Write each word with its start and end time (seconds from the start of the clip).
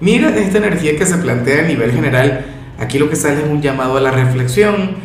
Mira 0.00 0.34
esta 0.36 0.58
energía 0.58 0.96
que 0.96 1.04
se 1.04 1.18
plantea 1.18 1.64
a 1.64 1.68
nivel 1.68 1.92
general. 1.92 2.46
Aquí 2.78 2.98
lo 2.98 3.10
que 3.10 3.16
sale 3.16 3.42
es 3.42 3.48
un 3.48 3.60
llamado 3.60 3.98
a 3.98 4.00
la 4.00 4.10
reflexión, 4.10 4.96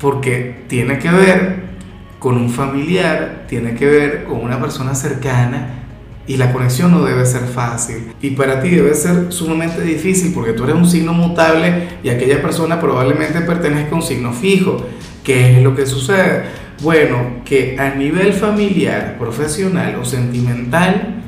porque 0.00 0.64
tiene 0.66 0.98
que 0.98 1.10
ver 1.10 1.70
con 2.18 2.36
un 2.36 2.50
familiar, 2.50 3.44
tiene 3.48 3.74
que 3.74 3.86
ver 3.86 4.24
con 4.24 4.40
una 4.40 4.60
persona 4.60 4.94
cercana 4.94 5.80
y 6.26 6.36
la 6.36 6.52
conexión 6.52 6.90
no 6.90 7.04
debe 7.04 7.24
ser 7.26 7.42
fácil. 7.42 8.12
Y 8.20 8.30
para 8.30 8.60
ti 8.60 8.70
debe 8.70 8.94
ser 8.94 9.32
sumamente 9.32 9.82
difícil 9.82 10.32
porque 10.32 10.52
tú 10.52 10.64
eres 10.64 10.76
un 10.76 10.86
signo 10.86 11.12
mutable 11.12 11.88
y 12.02 12.08
aquella 12.08 12.42
persona 12.42 12.80
probablemente 12.80 13.40
pertenezca 13.40 13.92
a 13.92 13.96
un 13.96 14.02
signo 14.02 14.32
fijo. 14.32 14.86
¿Qué 15.24 15.56
es 15.56 15.62
lo 15.62 15.74
que 15.74 15.86
sucede? 15.86 16.44
Bueno, 16.82 17.42
que 17.44 17.76
a 17.78 17.94
nivel 17.94 18.32
familiar, 18.32 19.16
profesional 19.18 19.96
o 19.96 20.04
sentimental, 20.04 21.19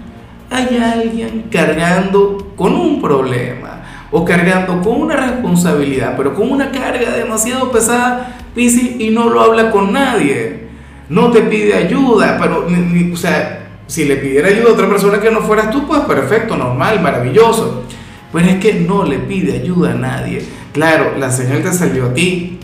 hay 0.53 0.77
alguien 0.77 1.45
cargando 1.51 2.53
con 2.57 2.75
un 2.75 3.01
problema 3.01 3.83
o 4.11 4.25
cargando 4.25 4.81
con 4.83 5.01
una 5.01 5.17
responsabilidad, 5.17 6.15
pero 6.17 6.35
con 6.35 6.51
una 6.53 6.71
carga 6.71 7.13
demasiado 7.13 7.73
pesada, 7.73 8.37
y 8.55 9.09
no 9.11 9.31
lo 9.31 9.41
habla 9.41 9.71
con 9.71 9.93
nadie. 9.93 10.69
No 11.09 11.31
te 11.31 11.41
pide 11.43 11.75
ayuda, 11.75 12.39
pero, 12.41 12.67
o 13.13 13.17
sea, 13.17 13.71
si 13.87 14.05
le 14.05 14.17
pidiera 14.17 14.49
ayuda 14.49 14.71
a 14.71 14.73
otra 14.73 14.89
persona 14.89 15.19
que 15.19 15.31
no 15.31 15.41
fueras 15.41 15.71
tú, 15.71 15.87
pues 15.87 16.01
perfecto, 16.01 16.57
normal, 16.57 17.01
maravilloso. 17.01 17.85
Pues 18.31 18.47
es 18.47 18.57
que 18.57 18.75
no 18.75 19.05
le 19.05 19.19
pide 19.19 19.61
ayuda 19.61 19.93
a 19.93 19.95
nadie. 19.95 20.43
Claro, 20.73 21.19
la 21.19 21.31
señal 21.31 21.63
te 21.63 21.73
salió 21.73 22.07
a 22.07 22.15
ti. 22.15 22.59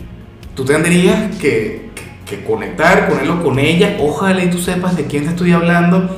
Tú 0.55 0.65
tendrías 0.65 1.35
que, 1.37 1.89
que 2.27 2.43
conectar 2.43 3.09
con 3.09 3.39
con 3.39 3.59
ella. 3.59 3.97
Ojalá 3.99 4.43
y 4.43 4.49
tú 4.49 4.57
sepas 4.57 4.95
de 4.95 5.05
quién 5.05 5.23
te 5.23 5.29
estoy 5.29 5.51
hablando 5.51 6.09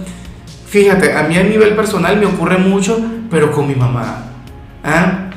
Fíjate, 0.72 1.12
a 1.12 1.24
mí 1.24 1.36
a 1.36 1.44
nivel 1.44 1.76
personal 1.76 2.16
me 2.16 2.26
ocurre 2.26 2.58
mucho, 2.58 2.98
pero 3.30 3.52
con 3.52 3.68
mi 3.68 3.76
mamá. 3.76 4.24
¿Ah? 4.82 5.30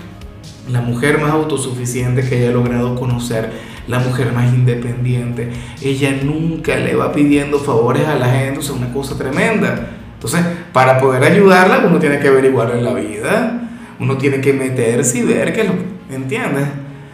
La 0.71 0.81
mujer 0.81 1.19
más 1.19 1.33
autosuficiente 1.33 2.23
que 2.23 2.37
haya 2.37 2.53
logrado 2.53 2.95
conocer, 2.95 3.51
la 3.89 3.99
mujer 3.99 4.33
más 4.33 4.55
independiente. 4.55 5.51
Ella 5.83 6.17
nunca 6.23 6.77
le 6.77 6.95
va 6.95 7.11
pidiendo 7.11 7.59
favores 7.59 8.07
a 8.07 8.15
la 8.15 8.29
gente, 8.29 8.61
o 8.61 8.63
sea, 8.63 8.77
una 8.77 8.93
cosa 8.93 9.19
tremenda. 9.19 9.89
Entonces, 10.15 10.41
para 10.73 10.99
poder 10.99 11.25
ayudarla, 11.25 11.85
uno 11.85 11.99
tiene 11.99 12.21
que 12.21 12.29
averiguar 12.29 12.71
en 12.71 12.85
la 12.85 12.95
vida, 12.95 13.71
uno 13.99 14.17
tiene 14.17 14.41
que 14.41 14.53
meterse 14.53 15.19
y 15.19 15.23
ver 15.23 15.53
qué 15.53 15.63
es 15.63 15.67
lo 15.67 15.73
que. 15.73 16.15
¿Entiendes? 16.15 16.69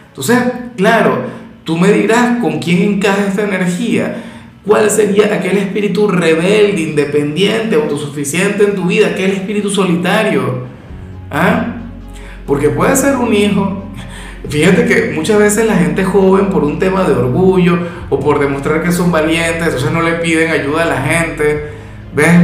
Entonces, 0.09 0.37
claro, 0.77 1.23
tú 1.63 1.75
me 1.75 1.91
dirás 1.91 2.39
con 2.39 2.59
quién 2.59 2.83
encaja 2.83 3.25
esta 3.25 3.41
energía 3.41 4.25
¿Cuál 4.65 4.91
sería 4.91 5.33
aquel 5.33 5.57
espíritu 5.57 6.07
rebelde, 6.07 6.81
independiente, 6.81 7.75
autosuficiente 7.75 8.63
en 8.63 8.75
tu 8.75 8.85
vida? 8.85 9.07
Aquel 9.07 9.31
espíritu 9.31 9.71
solitario. 9.71 10.65
¿Ah? 11.31 11.77
Porque 12.45 12.69
puede 12.69 12.95
ser 12.95 13.15
un 13.15 13.33
hijo. 13.33 13.85
Fíjate 14.47 14.85
que 14.85 15.13
muchas 15.15 15.39
veces 15.39 15.65
la 15.65 15.75
gente 15.75 16.03
joven 16.03 16.49
por 16.49 16.63
un 16.63 16.77
tema 16.77 17.03
de 17.03 17.13
orgullo 17.13 17.79
o 18.09 18.19
por 18.19 18.39
demostrar 18.39 18.83
que 18.83 18.91
son 18.91 19.11
valientes, 19.11 19.63
entonces 19.63 19.91
no 19.91 20.01
le 20.01 20.13
piden 20.13 20.51
ayuda 20.51 20.83
a 20.83 20.85
la 20.85 21.01
gente. 21.01 21.71
¿Ves? 22.15 22.39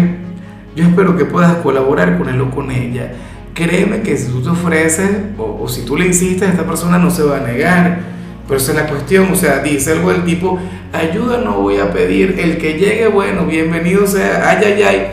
Yo 0.76 0.86
espero 0.86 1.18
que 1.18 1.26
puedas 1.26 1.58
colaborar 1.58 2.18
con 2.18 2.30
él 2.30 2.42
o 2.42 2.50
con 2.50 2.72
ella. 2.72 3.12
Créeme 3.54 4.02
que 4.02 4.18
si 4.18 4.32
tú 4.32 4.42
te 4.42 4.50
ofreces 4.50 5.10
o, 5.38 5.60
o 5.62 5.68
si 5.68 5.86
tú 5.86 5.96
le 5.98 6.08
insistes, 6.08 6.50
esta 6.50 6.66
persona 6.66 6.98
no 6.98 7.12
se 7.12 7.24
va 7.24 7.38
a 7.38 7.42
negar 7.42 8.17
pero 8.48 8.58
esa 8.58 8.72
es 8.72 8.78
la 8.78 8.88
cuestión, 8.88 9.32
o 9.32 9.36
sea, 9.36 9.60
dice 9.60 9.92
algo 9.92 10.12
del 10.12 10.24
tipo, 10.24 10.60
ayuda 10.94 11.40
no 11.40 11.62
voy 11.62 11.78
a 11.78 11.92
pedir, 11.92 12.40
el 12.40 12.58
que 12.58 12.74
llegue, 12.74 13.08
bueno, 13.08 13.46
bienvenido 13.46 14.08
sea, 14.08 14.50
ay, 14.50 14.64
ay, 14.66 14.84
ay. 14.84 15.08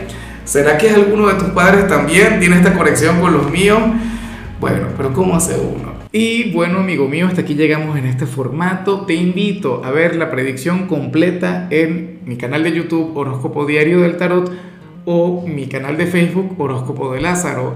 ¿Será 0.45 0.77
que 0.77 0.87
es 0.87 0.93
alguno 0.93 1.27
de 1.27 1.33
tus 1.35 1.49
padres 1.49 1.87
también? 1.87 2.39
¿Tiene 2.39 2.57
esta 2.57 2.73
conexión 2.73 3.19
con 3.19 3.33
los 3.33 3.49
míos? 3.49 3.79
Bueno, 4.59 4.87
pero 4.95 5.11
¿cómo 5.11 5.35
hace 5.35 5.55
uno? 5.55 5.95
Y 6.11 6.53
bueno, 6.53 6.79
amigo 6.79 7.09
mío, 7.09 7.27
hasta 7.27 7.41
aquí 7.41 7.55
llegamos 7.55 7.97
en 7.97 8.05
este 8.05 8.25
formato. 8.25 9.01
Te 9.01 9.15
invito 9.15 9.83
a 9.83 9.91
ver 9.91 10.15
la 10.15 10.31
predicción 10.31 10.87
completa 10.87 11.67
en 11.71 12.19
mi 12.25 12.37
canal 12.37 12.63
de 12.63 12.71
YouTube 12.71 13.17
Horóscopo 13.17 13.65
Diario 13.65 13.99
del 13.99 14.15
Tarot 14.15 14.49
o 15.03 15.45
mi 15.45 15.67
canal 15.67 15.97
de 15.97 16.05
Facebook 16.05 16.55
Horóscopo 16.57 17.11
de 17.11 17.19
Lázaro. 17.19 17.75